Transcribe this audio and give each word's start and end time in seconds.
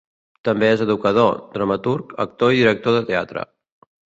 També 0.47 0.69
és 0.75 0.79
educador, 0.85 1.37
dramaturg, 1.57 2.17
actor 2.27 2.55
i 2.55 2.59
director 2.65 2.97
de 2.99 3.05
teatre. 3.13 3.47